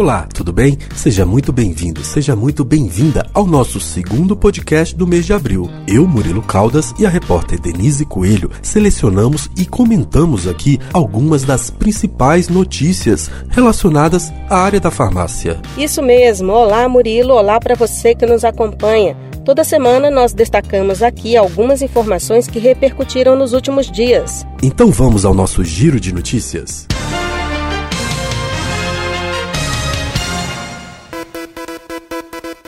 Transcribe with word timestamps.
Olá, 0.00 0.26
tudo 0.32 0.50
bem? 0.50 0.78
Seja 0.96 1.26
muito 1.26 1.52
bem-vindo, 1.52 2.02
seja 2.02 2.34
muito 2.34 2.64
bem-vinda 2.64 3.26
ao 3.34 3.44
nosso 3.44 3.78
segundo 3.78 4.34
podcast 4.34 4.96
do 4.96 5.06
mês 5.06 5.26
de 5.26 5.34
abril. 5.34 5.68
Eu, 5.86 6.06
Murilo 6.08 6.40
Caldas 6.40 6.94
e 6.98 7.04
a 7.04 7.10
repórter 7.10 7.60
Denise 7.60 8.06
Coelho 8.06 8.50
selecionamos 8.62 9.50
e 9.58 9.66
comentamos 9.66 10.48
aqui 10.48 10.80
algumas 10.94 11.44
das 11.44 11.68
principais 11.68 12.48
notícias 12.48 13.30
relacionadas 13.50 14.32
à 14.48 14.60
área 14.60 14.80
da 14.80 14.90
farmácia. 14.90 15.60
Isso 15.76 16.00
mesmo. 16.00 16.50
Olá, 16.50 16.88
Murilo. 16.88 17.34
Olá 17.34 17.60
para 17.60 17.74
você 17.74 18.14
que 18.14 18.24
nos 18.24 18.42
acompanha. 18.42 19.14
Toda 19.44 19.62
semana 19.64 20.10
nós 20.10 20.32
destacamos 20.32 21.02
aqui 21.02 21.36
algumas 21.36 21.82
informações 21.82 22.46
que 22.46 22.58
repercutiram 22.58 23.36
nos 23.36 23.52
últimos 23.52 23.90
dias. 23.90 24.46
Então 24.62 24.90
vamos 24.90 25.26
ao 25.26 25.34
nosso 25.34 25.62
giro 25.62 26.00
de 26.00 26.10
notícias. 26.10 26.88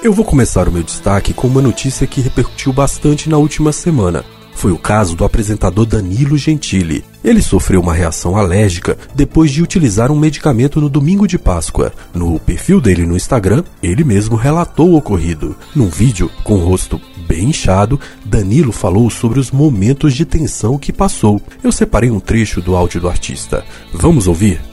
Eu 0.03 0.13
vou 0.13 0.25
começar 0.25 0.67
o 0.67 0.73
meu 0.73 0.83
destaque 0.83 1.33
com 1.33 1.47
uma 1.47 1.63
notícia 1.63 2.09
que 2.09 2.21
repercutiu 2.21 2.73
bastante 2.73 3.31
na 3.31 3.37
última 3.37 3.71
semana. 3.71 4.25
Foi 4.53 4.73
o 4.73 4.79
caso 4.79 5.15
do 5.15 5.25
apresentador 5.25 5.87
Danilo 5.87 6.37
Gentili. 6.37 7.05
Ele 7.23 7.41
sofreu 7.41 7.81
uma 7.81 7.95
reação 7.95 8.37
alérgica 8.37 8.99
depois 9.15 9.53
de 9.53 9.63
utilizar 9.63 10.11
um 10.11 10.19
medicamento 10.19 10.81
no 10.81 10.89
domingo 10.89 11.25
de 11.29 11.39
Páscoa. 11.39 11.93
No 12.13 12.37
perfil 12.41 12.81
dele 12.81 13.07
no 13.07 13.15
Instagram, 13.15 13.63
ele 13.81 14.03
mesmo 14.03 14.35
relatou 14.35 14.91
o 14.91 14.97
ocorrido. 14.97 15.55
Num 15.73 15.89
vídeo 15.89 16.29
com 16.43 16.55
o 16.55 16.65
rosto 16.65 17.01
bem 17.29 17.51
inchado, 17.51 18.01
Danilo 18.25 18.73
falou 18.73 19.09
sobre 19.09 19.39
os 19.39 19.53
momentos 19.53 20.15
de 20.15 20.25
tensão 20.25 20.79
que 20.79 20.93
passou. 20.93 21.41
Eu 21.63 21.71
separei 21.71 22.11
um 22.11 22.19
trecho 22.19 22.61
do 22.61 22.75
áudio 22.75 23.01
do 23.01 23.09
artista. 23.09 23.65
Vamos 23.93 24.27
ouvir? 24.27 24.72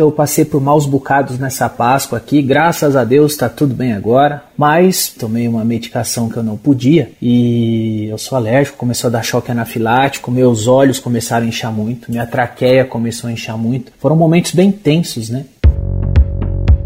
Eu 0.00 0.10
passei 0.10 0.46
por 0.46 0.62
maus 0.62 0.86
bocados 0.86 1.38
nessa 1.38 1.68
Páscoa 1.68 2.16
aqui, 2.16 2.40
graças 2.40 2.96
a 2.96 3.04
Deus 3.04 3.32
está 3.32 3.50
tudo 3.50 3.74
bem 3.74 3.92
agora, 3.92 4.42
mas 4.56 5.10
tomei 5.10 5.46
uma 5.46 5.62
medicação 5.62 6.26
que 6.26 6.38
eu 6.38 6.42
não 6.42 6.56
podia 6.56 7.10
e 7.20 8.06
eu 8.06 8.16
sou 8.16 8.38
alérgico, 8.38 8.78
começou 8.78 9.08
a 9.08 9.10
dar 9.10 9.22
choque 9.22 9.52
anafilático, 9.52 10.30
meus 10.30 10.66
olhos 10.66 10.98
começaram 10.98 11.44
a 11.44 11.48
inchar 11.50 11.70
muito, 11.70 12.10
minha 12.10 12.26
traqueia 12.26 12.82
começou 12.82 13.28
a 13.28 13.32
inchar 13.34 13.58
muito. 13.58 13.92
Foram 13.98 14.16
momentos 14.16 14.52
bem 14.52 14.72
tensos, 14.72 15.28
né? 15.28 15.44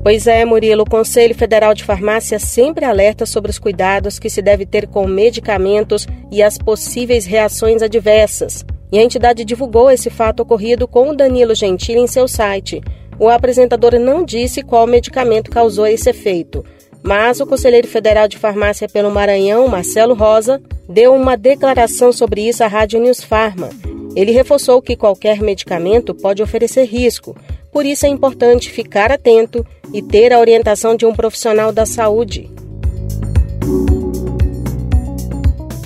Pois 0.03 0.27
é, 0.27 0.45
Murilo, 0.45 0.83
o 0.83 0.91
Conselho 0.91 1.37
Federal 1.37 1.73
de 1.73 1.85
Farmácia 1.85 2.41
sempre 2.41 2.85
alerta 2.85 3.25
sobre 3.25 3.49
os 3.49 3.61
cuidados 3.61 4.19
que 4.19 4.29
se 4.29 4.43
deve 4.43 4.67
ter 4.67 4.89
com 4.89 5.07
medicamentos 5.07 6.05
e 6.33 6.43
as 6.43 6.59
possíveis 6.59 7.27
reações 7.27 7.81
adversas. 7.81 8.65
E 8.91 8.99
a 8.99 9.03
entidade 9.03 9.45
divulgou 9.45 9.91
esse 9.91 10.09
fato 10.09 10.41
ocorrido 10.41 10.87
com 10.87 11.11
o 11.11 11.17
Danilo 11.17 11.55
Gentili 11.55 11.99
em 11.99 12.07
seu 12.07 12.29
site. 12.29 12.81
O 13.19 13.29
apresentador 13.29 13.99
não 13.99 14.25
disse 14.25 14.63
qual 14.63 14.87
medicamento 14.87 15.51
causou 15.51 15.87
esse 15.87 16.11
efeito, 16.11 16.65
mas 17.03 17.41
o 17.41 17.47
conselheiro 17.47 17.87
federal 17.87 18.27
de 18.27 18.39
farmácia 18.39 18.89
pelo 18.89 19.11
Maranhão, 19.11 19.69
Marcelo 19.69 20.15
Rosa, 20.15 20.61
deu 20.89 21.15
uma 21.15 21.37
declaração 21.37 22.13
sobre 22.13 22.49
isso 22.49 22.65
à 22.65 22.67
Rádio 22.67 23.01
News 23.01 23.23
Pharma. 23.23 23.71
Ele 24.17 24.33
reforçou 24.33 24.81
que 24.81 24.97
qualquer 24.97 25.41
medicamento 25.41 26.15
pode 26.15 26.43
oferecer 26.43 26.85
risco, 26.85 27.37
por 27.73 27.85
isso 27.85 28.07
é 28.07 28.09
importante 28.09 28.71
ficar 28.71 29.11
atento 29.13 29.67
e 29.93 30.01
ter 30.01 30.33
a 30.33 30.39
orientação 30.39 30.97
de 30.97 31.05
um 31.05 31.13
profissional 31.13 31.73
da 31.73 31.85
saúde. 31.85 32.51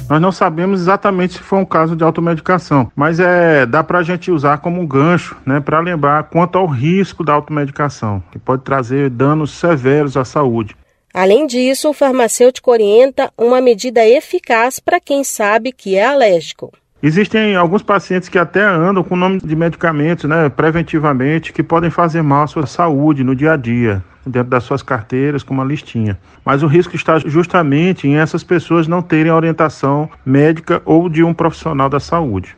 Nós 0.08 0.20
não 0.22 0.32
sabemos 0.32 0.80
exatamente 0.80 1.34
se 1.34 1.40
foi 1.40 1.58
um 1.58 1.64
caso 1.66 1.94
de 1.94 2.02
automedicação, 2.02 2.90
mas 2.96 3.20
é 3.20 3.66
dá 3.66 3.84
para 3.84 3.98
a 3.98 4.02
gente 4.02 4.30
usar 4.30 4.58
como 4.58 4.80
um 4.80 4.86
gancho, 4.86 5.36
né, 5.44 5.60
para 5.60 5.80
lembrar 5.80 6.24
quanto 6.24 6.56
ao 6.56 6.66
risco 6.66 7.22
da 7.22 7.34
automedicação, 7.34 8.22
que 8.32 8.38
pode 8.38 8.62
trazer 8.62 9.10
danos 9.10 9.50
severos 9.50 10.16
à 10.16 10.24
saúde. 10.24 10.74
Além 11.12 11.46
disso, 11.46 11.90
o 11.90 11.92
farmacêutico 11.92 12.70
orienta 12.70 13.30
uma 13.36 13.60
medida 13.60 14.06
eficaz 14.06 14.78
para 14.78 15.00
quem 15.00 15.22
sabe 15.24 15.72
que 15.72 15.96
é 15.96 16.06
alérgico. 16.06 16.72
Existem 17.00 17.54
alguns 17.54 17.82
pacientes 17.82 18.28
que 18.28 18.38
até 18.38 18.64
andam 18.64 19.04
com 19.04 19.14
nome 19.14 19.38
de 19.38 19.54
medicamentos, 19.54 20.24
né, 20.28 20.48
preventivamente, 20.48 21.52
que 21.52 21.62
podem 21.62 21.90
fazer 21.90 22.22
mal 22.22 22.42
à 22.42 22.46
sua 22.48 22.66
saúde 22.66 23.22
no 23.22 23.36
dia 23.36 23.52
a 23.52 23.56
dia 23.56 24.02
dentro 24.26 24.50
das 24.50 24.64
suas 24.64 24.82
carteiras 24.82 25.42
com 25.42 25.54
uma 25.54 25.64
listinha. 25.64 26.18
Mas 26.44 26.62
o 26.62 26.66
risco 26.66 26.94
está 26.94 27.18
justamente 27.18 28.06
em 28.06 28.16
essas 28.16 28.44
pessoas 28.44 28.86
não 28.86 29.00
terem 29.00 29.32
orientação 29.32 30.08
médica 30.26 30.82
ou 30.84 31.08
de 31.08 31.22
um 31.22 31.32
profissional 31.32 31.88
da 31.88 32.00
saúde. 32.00 32.56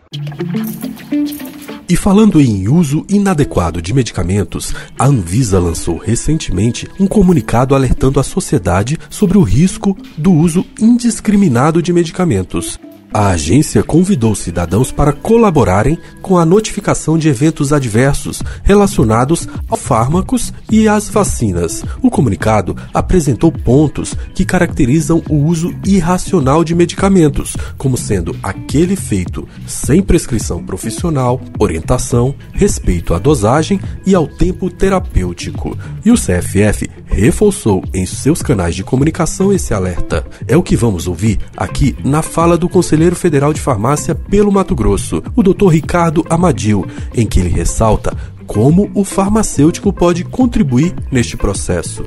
E 1.88 1.96
falando 1.96 2.40
em 2.40 2.68
uso 2.68 3.04
inadequado 3.08 3.82
de 3.82 3.92
medicamentos, 3.92 4.74
a 4.98 5.06
Anvisa 5.06 5.58
lançou 5.58 5.96
recentemente 5.96 6.88
um 7.00 7.06
comunicado 7.06 7.74
alertando 7.74 8.20
a 8.20 8.22
sociedade 8.22 8.96
sobre 9.10 9.36
o 9.36 9.42
risco 9.42 9.96
do 10.16 10.32
uso 10.32 10.64
indiscriminado 10.80 11.82
de 11.82 11.92
medicamentos. 11.92 12.78
A 13.12 13.31
agência 13.31 13.82
convidou 13.82 14.37
cidadãos 14.37 14.93
para 14.93 15.12
colaborarem 15.12 15.98
com 16.22 16.38
a 16.38 16.44
notificação 16.44 17.19
de 17.19 17.28
eventos 17.28 17.72
adversos 17.72 18.41
relacionados 18.62 19.48
a 19.69 19.76
fármacos 19.76 20.53
e 20.71 20.87
às 20.87 21.09
vacinas. 21.09 21.84
O 22.00 22.09
comunicado 22.09 22.76
apresentou 22.94 23.50
pontos 23.50 24.15
que 24.32 24.44
caracterizam 24.44 25.20
o 25.28 25.34
uso 25.34 25.75
irracional 25.84 26.62
de 26.62 26.72
medicamentos, 26.72 27.56
como 27.76 27.97
sendo 27.97 28.37
aquele 28.44 28.94
feito 28.94 29.49
sem 29.66 30.00
prescrição 30.00 30.62
profissional, 30.62 31.41
orientação, 31.59 32.32
respeito 32.53 33.12
à 33.12 33.19
dosagem 33.19 33.81
e 34.06 34.15
ao 34.15 34.28
tempo 34.28 34.70
terapêutico. 34.70 35.76
E 36.04 36.12
o 36.12 36.15
CFF 36.15 36.88
reforçou 37.06 37.82
em 37.93 38.06
seus 38.06 38.41
canais 38.41 38.76
de 38.76 38.84
comunicação 38.84 39.53
esse 39.53 39.75
alerta. 39.75 40.25
É 40.47 40.56
o 40.56 40.62
que 40.62 40.76
vamos 40.76 41.09
ouvir 41.09 41.41
aqui 41.56 41.97
na 42.04 42.22
fala 42.22 42.56
do 42.56 42.69
Conselho 42.69 43.00
Conselheiro 43.00 43.16
Federal 43.16 43.53
de 43.55 43.62
Farmácia 43.62 44.15
pelo 44.15 44.53
Mato 44.53 44.75
Grosso, 44.75 45.22
o 45.34 45.43
Dr. 45.43 45.69
Ricardo 45.69 46.22
Amadil, 46.28 46.87
em 47.15 47.27
que 47.27 47.41
ele 47.41 47.49
ressalta 47.49 48.15
como 48.47 48.91
o 48.94 49.05
farmacêutico 49.05 49.91
pode 49.91 50.22
contribuir 50.22 50.94
neste 51.11 51.34
processo. 51.34 52.05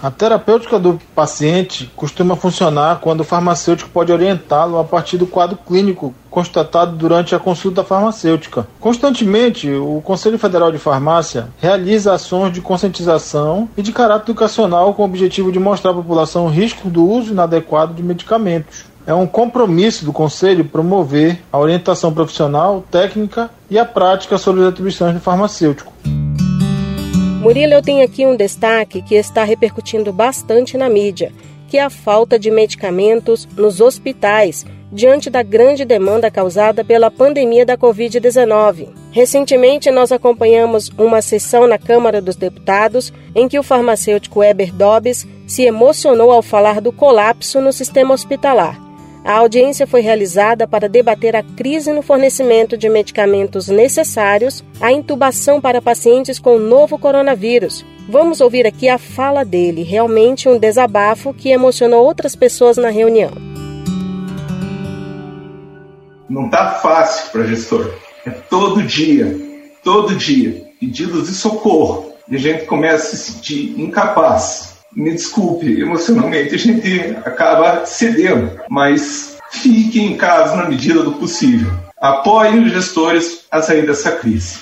A 0.00 0.12
terapêutica 0.12 0.78
do 0.78 0.98
paciente 1.12 1.90
costuma 1.96 2.36
funcionar 2.36 3.00
quando 3.00 3.20
o 3.20 3.24
farmacêutico 3.24 3.90
pode 3.90 4.12
orientá-lo 4.12 4.78
a 4.78 4.84
partir 4.84 5.16
do 5.16 5.26
quadro 5.26 5.58
clínico 5.66 6.14
constatado 6.30 6.94
durante 6.94 7.34
a 7.34 7.38
consulta 7.38 7.82
farmacêutica. 7.82 8.68
Constantemente, 8.78 9.68
o 9.70 10.00
Conselho 10.04 10.38
Federal 10.38 10.70
de 10.70 10.78
Farmácia 10.78 11.48
realiza 11.58 12.12
ações 12.12 12.52
de 12.52 12.60
conscientização 12.60 13.68
e 13.76 13.82
de 13.82 13.90
caráter 13.90 14.30
educacional 14.30 14.94
com 14.94 15.02
o 15.02 15.06
objetivo 15.06 15.50
de 15.50 15.58
mostrar 15.58 15.90
à 15.90 15.94
população 15.94 16.46
o 16.46 16.50
risco 16.50 16.88
do 16.88 17.04
uso 17.04 17.32
inadequado 17.32 17.92
de 17.92 18.02
medicamentos. 18.02 18.84
É 19.04 19.12
um 19.12 19.26
compromisso 19.26 20.04
do 20.04 20.12
Conselho 20.12 20.64
promover 20.64 21.40
a 21.50 21.58
orientação 21.58 22.12
profissional, 22.12 22.84
técnica 22.88 23.50
e 23.68 23.78
a 23.78 23.84
prática 23.84 24.38
sobre 24.38 24.60
as 24.60 24.68
atribuições 24.68 25.14
do 25.14 25.20
farmacêutico. 25.20 25.92
Murilo, 27.48 27.72
eu 27.72 27.80
tenho 27.80 28.04
aqui 28.04 28.26
um 28.26 28.36
destaque 28.36 29.00
que 29.00 29.14
está 29.14 29.42
repercutindo 29.42 30.12
bastante 30.12 30.76
na 30.76 30.86
mídia, 30.86 31.32
que 31.66 31.78
é 31.78 31.82
a 31.82 31.88
falta 31.88 32.38
de 32.38 32.50
medicamentos 32.50 33.48
nos 33.56 33.80
hospitais 33.80 34.66
diante 34.92 35.30
da 35.30 35.42
grande 35.42 35.82
demanda 35.86 36.30
causada 36.30 36.84
pela 36.84 37.10
pandemia 37.10 37.64
da 37.64 37.74
Covid-19. 37.74 38.88
Recentemente, 39.10 39.90
nós 39.90 40.12
acompanhamos 40.12 40.90
uma 40.98 41.22
sessão 41.22 41.66
na 41.66 41.78
Câmara 41.78 42.20
dos 42.20 42.36
Deputados 42.36 43.10
em 43.34 43.48
que 43.48 43.58
o 43.58 43.62
farmacêutico 43.62 44.44
Eber 44.44 44.70
Dobbs 44.70 45.26
se 45.46 45.62
emocionou 45.62 46.30
ao 46.30 46.42
falar 46.42 46.82
do 46.82 46.92
colapso 46.92 47.62
no 47.62 47.72
sistema 47.72 48.12
hospitalar. 48.12 48.87
A 49.24 49.38
audiência 49.38 49.86
foi 49.86 50.00
realizada 50.00 50.66
para 50.66 50.88
debater 50.88 51.36
a 51.36 51.42
crise 51.42 51.92
no 51.92 52.02
fornecimento 52.02 52.76
de 52.78 52.88
medicamentos 52.88 53.68
necessários 53.68 54.64
à 54.80 54.92
intubação 54.92 55.60
para 55.60 55.82
pacientes 55.82 56.38
com 56.38 56.56
o 56.56 56.60
novo 56.60 56.98
coronavírus. 56.98 57.84
Vamos 58.08 58.40
ouvir 58.40 58.66
aqui 58.66 58.88
a 58.88 58.96
fala 58.96 59.44
dele, 59.44 59.82
realmente 59.82 60.48
um 60.48 60.58
desabafo 60.58 61.34
que 61.34 61.50
emocionou 61.50 62.04
outras 62.04 62.34
pessoas 62.34 62.76
na 62.76 62.88
reunião. 62.88 63.32
Não 66.28 66.46
está 66.46 66.74
fácil 66.74 67.30
para 67.30 67.46
gestor. 67.46 67.92
É 68.24 68.30
todo 68.30 68.82
dia, 68.82 69.36
todo 69.82 70.14
dia, 70.14 70.70
pedidos 70.80 71.28
de 71.28 71.34
socorro. 71.34 72.12
E 72.30 72.36
a 72.36 72.38
gente 72.38 72.64
começa 72.66 72.96
a 72.96 73.10
se 73.10 73.32
sentir 73.32 73.78
incapaz 73.78 74.77
me 74.94 75.12
desculpe, 75.12 75.80
emocionalmente 75.80 76.54
a 76.54 76.58
gente 76.58 77.16
acaba 77.24 77.84
cedendo, 77.84 78.60
mas 78.68 79.36
fique 79.50 80.00
em 80.00 80.16
casa 80.16 80.56
na 80.56 80.68
medida 80.68 81.02
do 81.02 81.12
possível. 81.14 81.70
apoiem 82.00 82.64
os 82.64 82.72
gestores 82.72 83.44
a 83.50 83.60
sair 83.60 83.86
dessa 83.86 84.12
crise. 84.12 84.60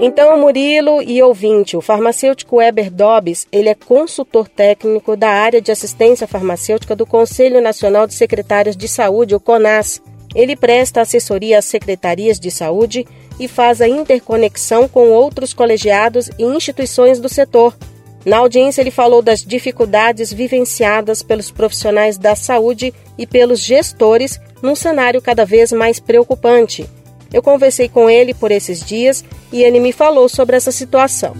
Então, 0.00 0.36
Murilo 0.36 1.00
e 1.00 1.22
ouvinte, 1.22 1.76
o 1.76 1.80
farmacêutico 1.80 2.56
Weber 2.56 2.90
Dobbs, 2.90 3.46
ele 3.52 3.68
é 3.68 3.74
consultor 3.74 4.48
técnico 4.48 5.16
da 5.16 5.28
área 5.28 5.60
de 5.60 5.70
assistência 5.70 6.26
farmacêutica 6.26 6.96
do 6.96 7.06
Conselho 7.06 7.60
Nacional 7.60 8.06
de 8.06 8.14
Secretários 8.14 8.76
de 8.76 8.88
Saúde, 8.88 9.34
o 9.34 9.40
CONAS. 9.40 10.02
Ele 10.34 10.56
presta 10.56 11.02
assessoria 11.02 11.58
às 11.58 11.66
secretarias 11.66 12.40
de 12.40 12.50
saúde 12.50 13.06
e 13.38 13.46
faz 13.46 13.80
a 13.80 13.86
interconexão 13.86 14.88
com 14.88 15.10
outros 15.10 15.52
colegiados 15.52 16.30
e 16.38 16.42
instituições 16.42 17.20
do 17.20 17.28
setor. 17.28 17.76
Na 18.24 18.38
audiência, 18.38 18.80
ele 18.80 18.90
falou 18.90 19.20
das 19.20 19.44
dificuldades 19.44 20.32
vivenciadas 20.32 21.22
pelos 21.22 21.50
profissionais 21.50 22.16
da 22.16 22.36
saúde 22.36 22.94
e 23.18 23.26
pelos 23.26 23.60
gestores 23.60 24.40
num 24.62 24.76
cenário 24.76 25.20
cada 25.20 25.44
vez 25.44 25.72
mais 25.72 25.98
preocupante. 25.98 26.88
Eu 27.32 27.42
conversei 27.42 27.88
com 27.88 28.08
ele 28.08 28.32
por 28.32 28.52
esses 28.52 28.84
dias 28.84 29.24
e 29.52 29.62
ele 29.62 29.80
me 29.80 29.92
falou 29.92 30.28
sobre 30.28 30.54
essa 30.54 30.70
situação. 30.70 31.34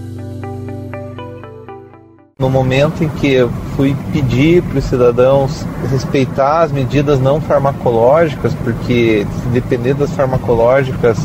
No 2.38 2.50
momento 2.50 3.05
em 3.05 3.08
que 3.08 3.32
eu 3.32 3.52
fui 3.76 3.94
pedir 4.12 4.62
para 4.64 4.79
os 4.79 4.84
cidadãos 4.87 5.64
respeitar 5.88 6.62
as 6.62 6.73
medidas 6.73 7.20
não 7.20 7.40
farmacológicas, 7.40 8.52
porque 8.64 9.25
se 9.25 9.49
depender 9.50 9.94
das 9.94 10.11
farmacológicas, 10.11 11.19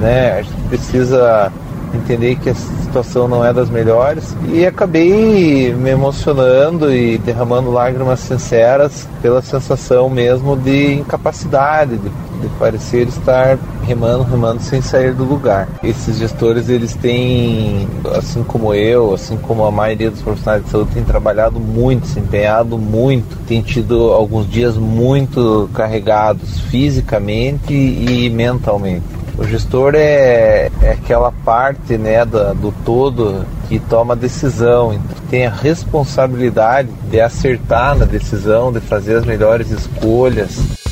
né, 0.00 0.38
a 0.38 0.42
gente 0.42 0.62
precisa 0.68 1.52
entender 1.96 2.36
que 2.36 2.50
a 2.50 2.54
situação 2.54 3.28
não 3.28 3.44
é 3.44 3.52
das 3.52 3.70
melhores 3.70 4.36
e 4.48 4.66
acabei 4.66 5.72
me 5.74 5.90
emocionando 5.90 6.92
e 6.92 7.18
derramando 7.18 7.70
lágrimas 7.70 8.20
sinceras 8.20 9.08
pela 9.20 9.42
sensação 9.42 10.08
mesmo 10.08 10.56
de 10.56 10.94
incapacidade, 10.94 11.96
de 11.96 12.10
de 12.44 12.48
parecer 12.58 13.08
estar 13.08 13.58
remando, 13.82 14.22
remando 14.24 14.62
sem 14.62 14.80
sair 14.80 15.14
do 15.14 15.24
lugar. 15.24 15.68
Esses 15.82 16.18
gestores, 16.18 16.68
eles 16.68 16.94
têm, 16.94 17.88
assim 18.16 18.42
como 18.42 18.74
eu, 18.74 19.14
assim 19.14 19.36
como 19.36 19.64
a 19.64 19.70
maioria 19.70 20.10
dos 20.10 20.22
profissionais 20.22 20.64
de 20.64 20.70
saúde, 20.70 20.90
tem 20.92 21.04
trabalhado 21.04 21.58
muito, 21.58 22.06
se 22.06 22.20
empenhado 22.20 22.78
muito, 22.78 23.36
tem 23.46 23.62
tido 23.62 24.12
alguns 24.12 24.48
dias 24.48 24.76
muito 24.76 25.68
carregados 25.74 26.60
fisicamente 26.60 27.72
e 27.72 28.30
mentalmente. 28.30 29.13
O 29.36 29.44
gestor 29.44 29.94
é, 29.96 30.70
é 30.80 30.92
aquela 30.92 31.32
parte 31.44 31.98
né, 31.98 32.24
do, 32.24 32.54
do 32.54 32.74
todo 32.84 33.44
que 33.68 33.80
toma 33.80 34.14
a 34.14 34.16
decisão, 34.16 34.98
tem 35.28 35.46
a 35.46 35.50
responsabilidade 35.50 36.88
de 37.10 37.20
acertar 37.20 37.96
na 37.96 38.04
decisão, 38.04 38.72
de 38.72 38.80
fazer 38.80 39.16
as 39.16 39.24
melhores 39.24 39.70
escolhas. 39.70 40.83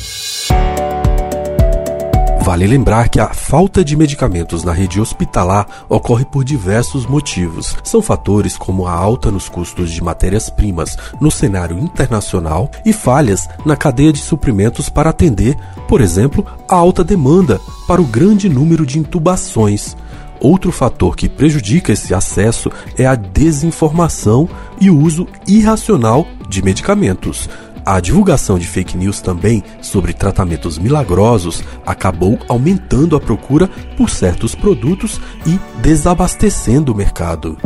Vale 2.43 2.67
lembrar 2.67 3.07
que 3.07 3.21
a 3.21 3.33
falta 3.33 3.85
de 3.85 3.95
medicamentos 3.95 4.65
na 4.65 4.73
rede 4.73 4.99
hospitalar 4.99 5.65
ocorre 5.87 6.25
por 6.25 6.43
diversos 6.43 7.05
motivos. 7.05 7.77
São 7.85 8.01
fatores 8.01 8.57
como 8.57 8.85
a 8.85 8.91
alta 8.91 9.31
nos 9.31 9.47
custos 9.47 9.89
de 9.89 10.03
matérias-primas 10.03 10.97
no 11.21 11.31
cenário 11.31 11.79
internacional 11.79 12.69
e 12.85 12.91
falhas 12.91 13.47
na 13.65 13.77
cadeia 13.77 14.11
de 14.11 14.19
suprimentos 14.19 14.89
para 14.89 15.11
atender, 15.11 15.55
por 15.87 16.01
exemplo, 16.01 16.45
a 16.67 16.75
alta 16.75 17.01
demanda 17.01 17.61
para 17.87 18.01
o 18.01 18.05
grande 18.05 18.49
número 18.49 18.85
de 18.85 18.99
intubações. 18.99 19.95
Outro 20.41 20.69
fator 20.69 21.15
que 21.15 21.29
prejudica 21.29 21.93
esse 21.93 22.13
acesso 22.13 22.69
é 22.97 23.05
a 23.05 23.15
desinformação 23.15 24.49
e 24.81 24.89
o 24.89 24.99
uso 24.99 25.25
irracional 25.47 26.27
de 26.49 26.61
medicamentos. 26.61 27.47
A 27.85 27.99
divulgação 27.99 28.57
de 28.57 28.65
fake 28.65 28.95
news 28.95 29.19
também 29.19 29.61
sobre 29.81 30.13
tratamentos 30.13 30.77
milagrosos 30.77 31.61
acabou 31.85 32.39
aumentando 32.47 33.13
a 33.13 33.19
procura 33.19 33.69
por 33.97 34.09
certos 34.09 34.55
produtos 34.55 35.19
e 35.45 35.59
desabastecendo 35.81 36.93
o 36.93 36.95
mercado. 36.95 37.57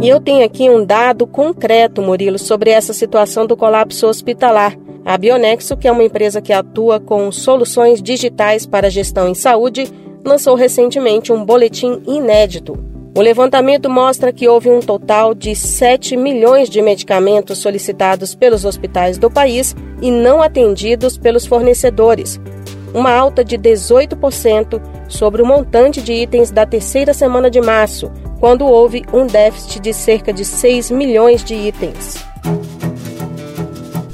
E 0.00 0.08
eu 0.08 0.18
tenho 0.18 0.46
aqui 0.46 0.70
um 0.70 0.82
dado 0.82 1.26
concreto, 1.26 2.00
Murilo, 2.00 2.38
sobre 2.38 2.70
essa 2.70 2.94
situação 2.94 3.46
do 3.46 3.56
colapso 3.56 4.06
hospitalar. 4.06 4.74
A 5.04 5.18
Bionexo, 5.18 5.76
que 5.76 5.86
é 5.86 5.92
uma 5.92 6.04
empresa 6.04 6.40
que 6.40 6.52
atua 6.52 6.98
com 6.98 7.30
soluções 7.30 8.00
digitais 8.00 8.64
para 8.64 8.88
gestão 8.88 9.28
em 9.28 9.34
saúde, 9.34 9.92
lançou 10.24 10.54
recentemente 10.54 11.32
um 11.32 11.44
boletim 11.44 12.00
inédito 12.06 12.87
o 13.18 13.20
levantamento 13.20 13.90
mostra 13.90 14.32
que 14.32 14.46
houve 14.46 14.70
um 14.70 14.78
total 14.78 15.34
de 15.34 15.52
7 15.52 16.16
milhões 16.16 16.70
de 16.70 16.80
medicamentos 16.80 17.58
solicitados 17.58 18.32
pelos 18.32 18.64
hospitais 18.64 19.18
do 19.18 19.28
país 19.28 19.74
e 20.00 20.08
não 20.08 20.40
atendidos 20.40 21.18
pelos 21.18 21.44
fornecedores, 21.44 22.40
uma 22.94 23.12
alta 23.12 23.42
de 23.42 23.58
18% 23.58 24.80
sobre 25.08 25.42
o 25.42 25.46
montante 25.46 26.00
de 26.00 26.12
itens 26.12 26.52
da 26.52 26.64
terceira 26.64 27.12
semana 27.12 27.50
de 27.50 27.60
março, 27.60 28.08
quando 28.38 28.64
houve 28.64 29.04
um 29.12 29.26
déficit 29.26 29.80
de 29.80 29.92
cerca 29.92 30.32
de 30.32 30.44
6 30.44 30.92
milhões 30.92 31.42
de 31.42 31.56
itens. 31.56 32.27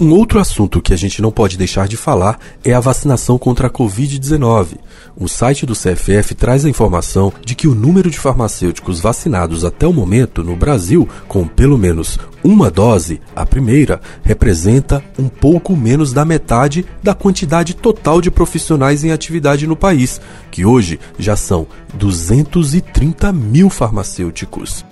Um 0.00 0.11
outro 0.11 0.41
assunto 0.41 0.82
que 0.82 0.93
a 0.93 0.96
gente 0.96 1.23
não 1.23 1.31
pode 1.31 1.56
deixar 1.56 1.87
de 1.87 1.96
falar 1.96 2.38
é 2.64 2.75
a 2.75 2.81
vacinação 2.81 3.38
contra 3.38 3.69
a 3.69 3.70
Covid-19. 3.70 4.79
O 5.17 5.29
site 5.29 5.64
do 5.64 5.73
CFF 5.73 6.35
traz 6.35 6.64
a 6.64 6.69
informação 6.69 7.32
de 7.44 7.55
que 7.55 7.69
o 7.69 7.76
número 7.76 8.11
de 8.11 8.19
farmacêuticos 8.19 8.99
vacinados 8.99 9.64
até 9.64 9.87
o 9.87 9.93
momento 9.93 10.43
no 10.43 10.56
Brasil, 10.56 11.08
com 11.29 11.46
pelo 11.46 11.79
menos 11.79 12.19
uma 12.43 12.73
dose, 12.73 13.20
a 13.37 13.46
primeira, 13.46 14.00
representa 14.25 15.02
um 15.17 15.29
pouco 15.29 15.76
menos 15.76 16.12
da 16.12 16.25
metade 16.25 16.85
da 17.00 17.14
quantidade 17.14 17.76
total 17.76 18.20
de 18.20 18.32
profissionais 18.32 19.05
em 19.05 19.12
atividade 19.12 19.64
no 19.64 19.76
país, 19.76 20.20
que 20.50 20.64
hoje 20.64 20.99
já 21.19 21.37
são 21.37 21.69
230 21.94 23.32
mil 23.32 23.70
farmacêuticos. 23.70 24.85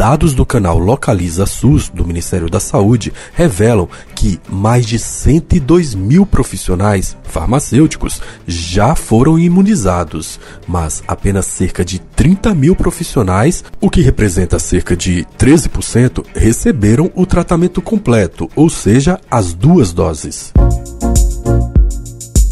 Dados 0.00 0.32
do 0.32 0.46
canal 0.46 0.78
Localiza 0.78 1.44
SUS 1.44 1.90
do 1.90 2.06
Ministério 2.06 2.48
da 2.48 2.58
Saúde 2.58 3.12
revelam 3.34 3.86
que 4.14 4.40
mais 4.48 4.86
de 4.86 4.98
102 4.98 5.94
mil 5.94 6.24
profissionais 6.24 7.14
farmacêuticos 7.22 8.18
já 8.46 8.94
foram 8.94 9.38
imunizados, 9.38 10.40
mas 10.66 11.02
apenas 11.06 11.44
cerca 11.44 11.84
de 11.84 11.98
30 11.98 12.54
mil 12.54 12.74
profissionais, 12.74 13.62
o 13.78 13.90
que 13.90 14.00
representa 14.00 14.58
cerca 14.58 14.96
de 14.96 15.26
13%, 15.38 16.24
receberam 16.34 17.12
o 17.14 17.26
tratamento 17.26 17.82
completo, 17.82 18.48
ou 18.56 18.70
seja, 18.70 19.20
as 19.30 19.52
duas 19.52 19.92
doses. 19.92 20.50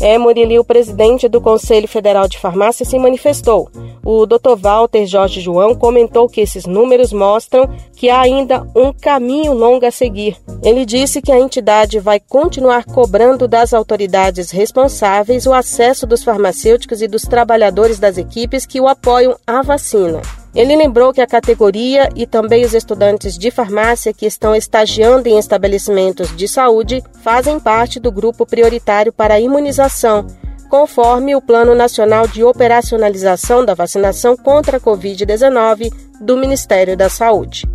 É, 0.01 0.17
Murili, 0.17 0.59
o 0.59 0.65
presidente 0.65 1.29
do 1.29 1.41
Conselho 1.41 1.89
Federal 1.89 2.29
de 2.29 2.39
Farmácia 2.39 2.87
se 2.87 2.99
manifestou. 2.99 3.69
O 4.05 4.27
Dr. 4.27 4.57
Walter 4.57 5.07
Jorge 5.07 5.41
João 5.41 5.75
comentou 5.75 6.29
que 6.29 6.41
esses 6.41 6.67
números 6.67 7.13
mostram 7.13 7.69
que 7.97 8.09
há 8.09 8.21
ainda 8.21 8.67
um 8.75 8.93
caminho 8.93 9.53
longo 9.53 9.85
a 9.85 9.91
seguir. 9.91 10.37
Ele 10.63 10.87
disse 10.87 11.21
que 11.21 11.33
a 11.33 11.39
entidade 11.39 11.99
vai 11.99 12.21
continuar 12.21 12.85
cobrando 12.85 13.49
das 13.49 13.75
autoridades 13.75 14.51
responsáveis 14.51 15.47
o 15.47 15.53
acesso 15.53 16.07
dos 16.07 16.23
farmacêuticos 16.23 17.03
e 17.03 17.09
dos 17.09 17.23
trabalhadores 17.23 17.99
das 17.99 18.19
equipes 18.19 18.65
que 18.65 18.81
o 18.81 18.87
apoiam 18.87 19.37
à 19.47 19.63
vacina. 19.63 20.23
Ele 20.55 20.75
lembrou 20.77 21.13
que 21.13 21.21
a 21.21 21.27
categoria 21.27 22.09
e 22.17 22.27
também 22.27 22.65
os 22.65 22.75
estudantes 22.75 23.37
de 23.37 23.51
farmácia 23.51 24.13
que 24.13 24.27
estão 24.27 24.55
estagiando 24.55 25.29
em 25.29 25.39
estabelecimentos 25.39 26.35
de 26.37 26.49
saúde 26.49 27.03
fazem 27.23 27.61
parte 27.61 28.01
do 28.01 28.11
grupo 28.11 28.47
prioritário 28.47 29.13
para 29.13 29.35
a 29.35 29.41
imunização, 29.41 30.27
conforme 30.71 31.37
o 31.37 31.43
Plano 31.43 31.75
Nacional 31.75 32.27
de 32.27 32.43
Operacionalização 32.43 33.65
da 33.65 33.75
Vacinação 33.75 34.37
contra 34.37 34.79
a 34.79 34.81
Covid-19 34.81 35.93
do 36.21 36.37
Ministério 36.37 36.97
da 36.97 37.09
Saúde. 37.09 37.69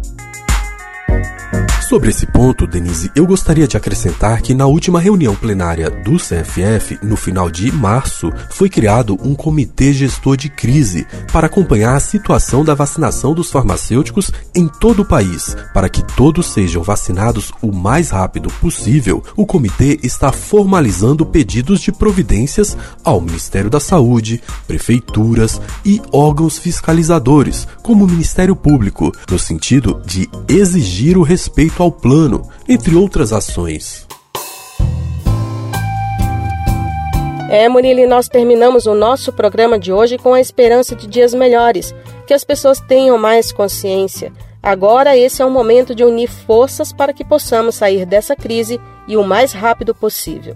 Sobre 1.93 2.09
esse 2.09 2.25
ponto, 2.25 2.65
Denise, 2.65 3.11
eu 3.15 3.23
gostaria 3.23 3.67
de 3.67 3.77
acrescentar 3.77 4.41
que 4.41 4.55
na 4.55 4.65
última 4.65 4.99
reunião 4.99 5.35
plenária 5.35 5.91
do 5.91 6.17
CFF, 6.17 6.97
no 7.03 7.15
final 7.15 7.51
de 7.51 7.71
março, 7.71 8.33
foi 8.49 8.67
criado 8.67 9.15
um 9.23 9.35
comitê 9.35 9.93
gestor 9.93 10.35
de 10.35 10.49
crise 10.49 11.05
para 11.31 11.45
acompanhar 11.45 11.95
a 11.95 11.99
situação 11.99 12.65
da 12.65 12.73
vacinação 12.73 13.35
dos 13.35 13.51
farmacêuticos 13.51 14.31
em 14.55 14.67
todo 14.67 15.03
o 15.03 15.05
país. 15.05 15.55
Para 15.71 15.87
que 15.87 16.01
todos 16.15 16.47
sejam 16.47 16.81
vacinados 16.81 17.51
o 17.61 17.71
mais 17.71 18.09
rápido 18.09 18.49
possível, 18.53 19.23
o 19.37 19.45
comitê 19.45 19.99
está 20.01 20.31
formalizando 20.31 21.23
pedidos 21.27 21.79
de 21.79 21.91
providências 21.91 22.75
ao 23.03 23.21
Ministério 23.21 23.69
da 23.69 23.79
Saúde, 23.79 24.41
prefeituras 24.65 25.61
e 25.85 26.01
órgãos 26.11 26.57
fiscalizadores, 26.57 27.67
como 27.83 28.05
o 28.05 28.09
Ministério 28.09 28.55
Público, 28.55 29.11
no 29.29 29.37
sentido 29.37 30.01
de 30.07 30.27
exigir 30.49 31.19
o 31.19 31.21
respeito 31.21 31.82
ao 31.83 31.91
plano, 31.91 32.49
entre 32.67 32.95
outras 32.95 33.33
ações. 33.33 34.07
É, 37.49 37.67
Murilo, 37.69 38.07
nós 38.07 38.27
terminamos 38.27 38.87
o 38.87 38.95
nosso 38.95 39.31
programa 39.31 39.77
de 39.77 39.91
hoje 39.91 40.17
com 40.17 40.33
a 40.33 40.39
esperança 40.39 40.95
de 40.95 41.05
dias 41.05 41.33
melhores, 41.33 41.93
que 42.25 42.33
as 42.33 42.43
pessoas 42.43 42.79
tenham 42.79 43.17
mais 43.17 43.51
consciência. 43.51 44.31
Agora 44.61 45.17
esse 45.17 45.41
é 45.41 45.45
o 45.45 45.51
momento 45.51 45.93
de 45.93 46.05
unir 46.05 46.29
forças 46.29 46.93
para 46.93 47.11
que 47.11 47.25
possamos 47.25 47.75
sair 47.75 48.05
dessa 48.05 48.33
crise 48.33 48.79
e 49.07 49.17
o 49.17 49.23
mais 49.23 49.51
rápido 49.51 49.93
possível. 49.93 50.55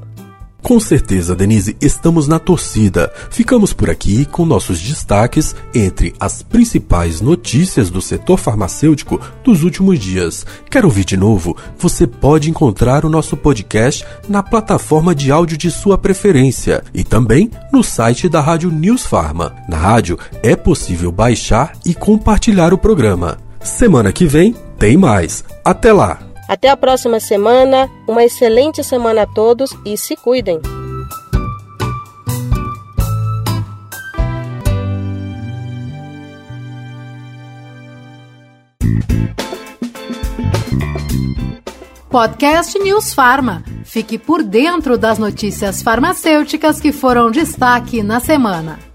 Com 0.68 0.82
certeza, 0.82 1.34
Denise, 1.34 1.78
estamos 1.80 2.28
na 2.28 2.40
torcida. 2.40 3.10
Ficamos 3.32 3.72
por 3.72 3.90
aqui 3.90 4.26
com 4.26 4.46
nossos 4.46 4.82
destaques 4.82 5.56
entre 5.74 6.14
as 6.20 6.44
principais 6.44 7.22
notícias 7.22 7.90
do 7.90 8.02
setor 8.02 8.38
farmacêutico 8.38 9.18
dos 9.46 9.64
últimos 9.64 9.98
dias. 9.98 10.46
Quer 10.70 10.84
ouvir 10.84 11.06
de 11.06 11.16
novo? 11.16 11.56
Você 11.80 12.06
pode 12.06 12.50
encontrar 12.50 13.06
o 13.06 13.10
nosso 13.10 13.38
podcast 13.38 14.06
na 14.28 14.44
plataforma 14.44 15.16
de 15.16 15.32
áudio 15.32 15.58
de 15.58 15.72
sua 15.72 15.98
preferência 15.98 16.84
e 16.94 17.02
também 17.02 17.50
no 17.72 17.82
site 17.82 18.28
da 18.28 18.42
Rádio 18.42 18.70
News 18.70 19.06
Farma. 19.06 19.56
Na 19.70 19.78
rádio 19.78 20.20
é 20.44 20.54
possível 20.54 21.14
baixar 21.14 21.78
e 21.86 21.94
compartilhar 21.94 22.74
o 22.74 22.78
programa. 22.78 23.38
Semana 23.62 24.12
que 24.12 24.26
vem 24.26 24.54
tem 24.78 24.98
mais. 24.98 25.46
Até 25.64 25.94
lá! 25.94 26.27
Até 26.48 26.70
a 26.70 26.78
próxima 26.78 27.20
semana, 27.20 27.90
uma 28.08 28.24
excelente 28.24 28.84
semana 28.84 29.24
a 29.24 29.28
todos 29.28 29.72
e 29.86 29.98
se 29.98 30.16
cuidem! 30.16 30.62
Podcast 42.10 42.80
News 42.80 43.14
Farma. 43.14 43.64
Fique 43.84 44.18
por 44.18 44.42
dentro 44.42 44.98
das 44.98 45.20
notícias 45.20 45.84
farmacêuticas 45.84 46.80
que 46.80 46.92
foram 46.92 47.30
destaque 47.30 48.02
na 48.02 48.20
semana. 48.20 48.87